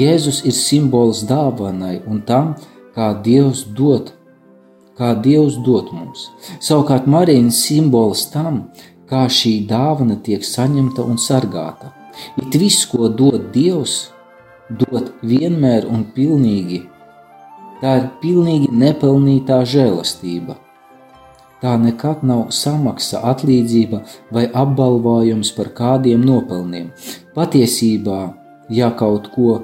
Jēzus 0.00 0.44
ir 0.48 0.54
simbols 0.56 1.24
dāvanai 1.28 1.98
un 2.08 2.22
tam, 2.24 2.54
kā 2.96 3.10
Dievs 3.24 3.66
dod, 3.76 4.14
kā 4.96 5.10
Dievs 5.24 5.58
dod 5.66 5.90
mums. 5.92 6.28
Savukārt 6.62 7.08
Marija 7.10 7.42
ir 7.42 7.50
simbols 7.52 8.22
tam, 8.32 8.62
kā 9.10 9.26
šī 9.28 9.66
dāvana 9.68 10.16
tiek 10.24 10.46
saņemta 10.46 11.04
un 11.04 11.20
sargāta. 11.20 11.92
It 12.40 12.56
viss, 12.62 12.86
ko 12.88 13.10
dod 13.20 13.50
Dievs, 13.52 14.10
dod 14.70 15.12
vienmēr 15.26 15.88
un 15.90 16.06
pilnīgi. 16.16 16.80
Tā 17.80 17.96
ir 18.00 18.08
pilnīgi 18.22 18.70
nepelnītā 18.72 19.62
žēlastība. 19.74 20.56
Tā 21.60 21.74
nekad 21.80 22.22
nav 22.24 22.46
samaksa, 22.56 23.20
atlīdzība 23.34 24.00
vai 24.32 24.46
apbalvojums 24.62 25.52
par 25.56 25.72
kādiem 25.76 26.22
nopelniem. 26.24 26.88
Patiesībā, 27.36 28.20
ja 28.72 28.88
kaut 28.96 29.28
ko 29.34 29.58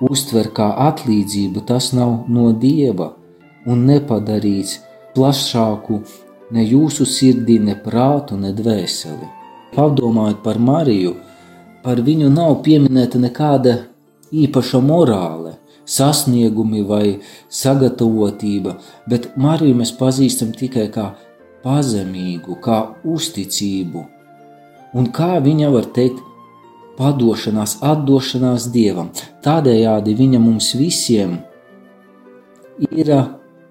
uztver 0.00 0.50
kā 0.56 0.70
atlīdzību, 0.88 1.64
tas 1.68 1.92
nav 1.96 2.26
no 2.28 2.50
dieva 2.52 3.12
un 3.66 3.84
nepadarīts 3.88 4.78
plašāku 5.14 6.00
ne 6.54 6.64
jūsu 6.64 7.06
sirdī, 7.06 7.58
ne 7.62 7.76
prātu, 7.78 8.38
ne 8.40 8.52
dvēseli. 8.56 9.28
Padomājiet 9.74 10.42
par 10.44 10.58
Mariju, 10.58 11.14
par 11.84 12.02
viņu 12.06 12.30
nav 12.32 12.60
pieminēta 12.64 13.20
nekāda 13.22 13.76
īpaša 14.30 14.80
morāle, 14.82 15.56
sasniegumi 15.86 16.82
vai 16.86 17.18
sagatavotība, 17.60 18.76
bet 19.10 19.30
Mariju 19.36 19.78
mēs 19.82 19.92
pazīstam 19.98 20.54
tikai 20.56 20.88
kā 20.94 21.10
pazemīgu, 21.64 22.56
kā 22.64 22.80
uzticību. 23.04 24.04
Un 24.98 25.06
kā 25.14 25.36
viņa 25.42 25.70
var 25.70 25.86
teikt, 25.94 26.18
padošanās, 27.00 27.78
atdošanās 27.80 28.68
Dievam. 28.74 29.10
Tādējādi 29.44 30.16
viņa 30.18 30.40
mums 30.42 30.72
visiem 30.78 31.38
ir 32.90 33.12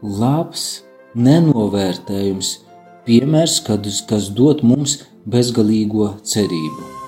labs, 0.02 0.68
nenovērtējums, 1.16 2.54
piemērs, 3.08 3.60
kas 4.10 4.32
dod 4.38 4.66
mums 4.66 5.00
bezgalīgo 5.30 6.16
cerību. 6.26 6.99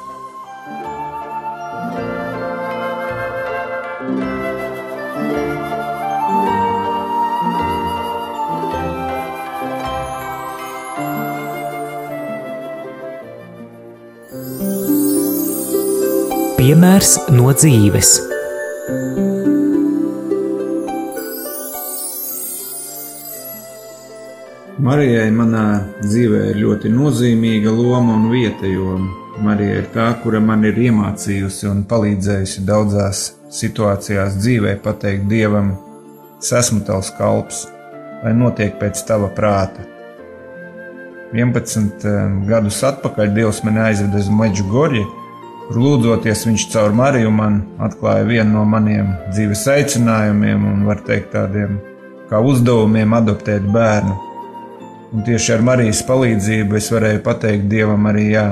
Piemērs 16.62 17.16
no 17.34 17.50
dzīves. 17.58 18.10
Marijai 24.86 25.32
manā 25.34 25.64
dzīvē 26.04 26.42
ir 26.52 26.60
ļoti 26.62 26.92
nozīmīga 26.94 27.74
loma 27.74 28.14
un 28.20 28.28
vieta, 28.30 28.70
jo 28.70 29.00
Marija 29.42 29.80
ir 29.80 29.88
tā, 29.96 30.06
kura 30.22 30.38
man 30.38 30.68
ir 30.70 30.78
iemācījusi 30.78 31.66
un 31.72 31.82
palīdzējusi 31.90 32.62
daudzās 32.68 33.24
situācijās 33.58 34.38
dzīvē 34.44 34.76
pateikt 34.86 35.26
Dievam, 35.32 35.72
es 36.38 36.52
esmu 36.60 36.84
tavs 36.86 37.10
kalps, 37.18 37.64
lai 38.22 38.36
notiek 38.38 38.78
pēc 38.78 39.02
tava 39.10 39.32
prāta. 39.34 39.88
11 41.34 42.06
eh, 42.06 42.22
gadus 42.54 42.84
atpakaļ 42.86 43.34
Dievs 43.34 43.64
mani 43.66 43.82
aizveda 43.88 44.22
uz 44.22 44.30
Meģugorju, 44.30 45.08
kur 45.72 45.80
lūdzoties 45.80 46.42
viņš 46.50 46.64
caur 46.74 46.92
Mariju 46.92 47.30
man 47.32 47.62
atklāja 47.80 48.26
vienu 48.28 48.58
no 48.58 48.66
maniem 48.68 49.14
dzīves 49.32 49.62
aicinājumiem 49.72 50.66
un, 50.68 50.82
var 50.84 51.00
teikt, 51.08 51.30
tādiem 51.32 51.78
kā 52.28 52.42
uzdevumiem 52.44 53.14
adoptēt 53.16 53.70
bērnu. 53.72 54.18
Un 55.16 55.24
tieši 55.24 55.54
ar 55.56 55.64
Marijas 55.64 56.02
palīdzību 56.10 56.76
es 56.76 56.92
varēju 56.92 57.24
pateikt 57.24 57.70
Dievam 57.72 58.10
arī 58.12 58.26
jā. 58.34 58.44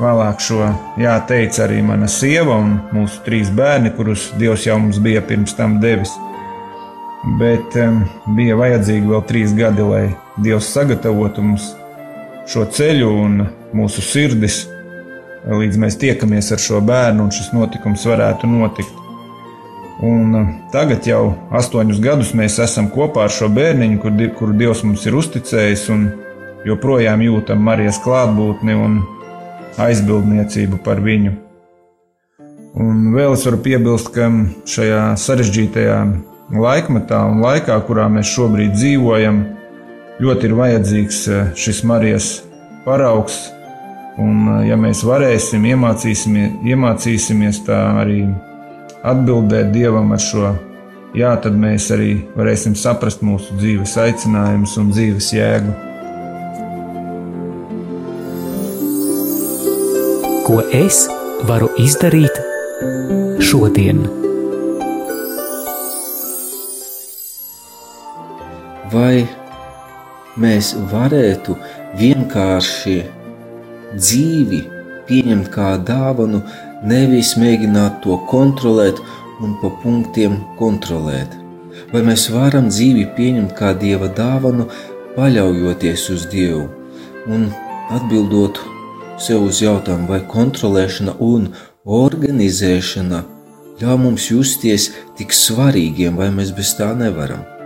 Vēlāk 0.00 0.40
šo 0.40 0.70
jā 0.96 1.18
teica 1.28 1.66
arī 1.66 1.82
mana 1.84 2.08
sieva 2.08 2.56
un 2.56 2.78
mūsu 2.96 3.20
trīs 3.28 3.52
bērni, 3.52 3.92
kurus 3.92 4.30
Dievs 4.40 4.64
jau 4.70 4.80
mums 4.80 5.02
bija 5.04 5.20
pirms 5.20 5.52
tam 5.58 5.76
devis. 5.84 6.16
Bet 7.36 7.76
um, 7.76 8.06
bija 8.40 8.56
vajadzīgi 8.56 9.12
vēl 9.12 9.24
trīs 9.28 9.52
gadi, 9.52 9.84
lai 9.84 10.04
Dievs 10.40 10.72
sagatavotu 10.72 11.44
mums 11.44 11.74
šo 12.48 12.64
ceļu 12.72 13.16
un 13.20 13.42
mūsu 13.76 14.00
sirdis 14.00 14.62
līdz 15.48 15.78
mēs 15.80 15.96
tiekamies 16.00 16.50
ar 16.52 16.60
šo 16.60 16.80
bērnu 16.84 17.26
un 17.26 17.32
šis 17.34 17.52
notikums 17.56 18.04
varētu 18.08 18.48
notikt. 18.50 18.96
Un 20.00 20.32
uh, 20.34 20.48
tagad 20.72 21.04
jau 21.04 21.34
astoņus 21.52 22.00
gadus 22.00 22.32
mēs 22.36 22.56
esam 22.62 22.88
kopā 22.92 23.26
ar 23.26 23.34
šo 23.34 23.50
bērniņu, 23.52 24.00
kur, 24.00 24.16
kuru 24.38 24.56
Dievs 24.56 24.80
mums 24.86 25.04
ir 25.08 25.16
uzticējis, 25.18 25.86
un 25.92 26.06
joprojām 26.64 27.20
jūtam 27.24 27.60
Marijas 27.64 28.00
klātbūtni 28.04 28.76
un 28.80 28.98
aizbildniecību 29.80 30.80
par 30.84 31.02
viņu. 31.04 31.36
Un 32.80 33.10
vēl 33.12 33.34
es 33.34 33.44
varu 33.44 33.60
piebilst, 33.64 34.12
ka 34.14 34.30
šajā 34.68 35.04
sarežģītajā 35.20 36.00
laikmetā 36.56 37.20
un 37.28 37.44
laikā, 37.44 37.76
kurā 37.84 38.08
mēs 38.12 38.32
šobrīd 38.32 38.76
dzīvojam, 38.76 39.42
ļoti 40.24 40.48
ir 40.48 40.58
vajadzīgs 40.64 41.24
uh, 41.28 41.48
šis 41.60 41.84
Marijas 41.88 42.34
paraugs, 42.86 43.50
Un, 44.18 44.48
eh, 44.60 44.68
ja 44.68 44.76
mēs 44.76 45.04
varēsim, 45.06 45.68
iemācīsimies, 45.74 46.58
iemācīsimies 46.64 47.62
tā 47.68 47.84
arī 48.02 48.24
atbildēt 49.02 49.70
Dievam 49.72 50.12
ar 50.12 50.18
šo 50.18 50.50
jā, 51.16 51.30
tad 51.42 51.56
mēs 51.58 51.90
arī 51.94 52.12
varēsim 52.36 52.76
saprast 52.78 53.24
mūsu 53.26 53.56
dzīves 53.58 53.96
aicinājumus 54.04 54.76
un 54.80 54.90
dzīves 54.94 55.30
jēgu. 55.34 55.74
Ko 60.46 60.62
es 60.74 61.04
varu 61.46 61.70
izdarīt 61.78 62.40
šodien? 63.46 64.02
Vai 68.90 69.22
mēs 70.40 70.72
varētu 70.90 71.54
vienkārši 72.00 72.96
dzīvi 73.96 74.60
pieņemt 75.08 75.50
kā 75.54 75.74
dāvanu, 75.86 76.42
nevis 76.86 77.34
mēģināt 77.40 78.00
to 78.04 78.18
kontrolēt 78.30 79.00
un 79.40 79.56
pa 79.62 79.70
punktiem 79.82 80.38
kontrolēt. 80.58 81.36
Vai 81.92 82.02
mēs 82.06 82.28
varam 82.32 82.68
dzīvi 82.70 83.06
pieņemt 83.16 83.54
kā 83.58 83.72
dieva 83.78 84.10
dāvanu, 84.14 84.68
paļaujoties 85.16 86.06
uz 86.14 86.26
Dievu 86.30 86.68
un 87.30 87.48
atbildot 87.90 88.60
sev 89.20 89.44
uz 89.48 89.60
jautājumu, 89.62 90.08
vai 90.08 90.20
kontrolēšana 90.34 91.16
un 91.24 91.50
organizēšana 91.84 93.24
ļauj 93.80 94.02
mums 94.04 94.28
justies 94.30 94.90
tik 95.18 95.34
svarīgiem, 95.36 96.16
vai 96.20 96.30
mēs 96.34 96.54
bez 96.56 96.74
tā 96.78 96.92
nevaram. 96.96 97.59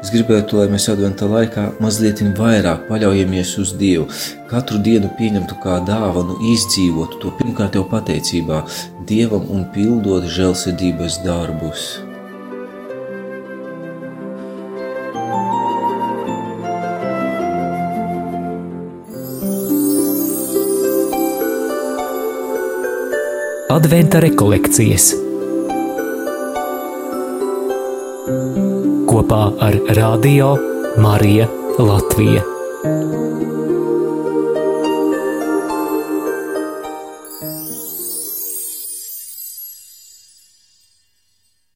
Es 0.00 0.08
gribētu, 0.08 0.56
lai 0.56 0.70
mēs 0.72 0.86
adventā 0.88 1.26
laikā 1.28 1.66
mazliet 1.84 2.22
vairāk 2.38 2.86
paļaujamies 2.88 3.50
uz 3.60 3.74
Dievu, 3.76 4.06
katru 4.48 4.80
dienu 4.80 5.10
pieņemtu 5.18 5.58
kā 5.60 5.76
dāvanu, 5.84 6.38
izdzīvotu 6.54 7.20
to 7.20 7.32
pirmkārt 7.36 7.76
jau 7.76 7.84
pateicībā. 7.84 8.62
Dievam 9.04 9.44
un 9.52 9.66
pildot 9.74 10.24
žēlsirdības 10.24 11.20
darbus. 11.26 12.00
Adventa 23.70 24.18
rekolekcijas 24.24 25.12
kopā 29.20 29.40
ar 29.60 29.76
Radio 29.98 30.54
Marija 30.96 31.48
Latvija. 31.78 32.42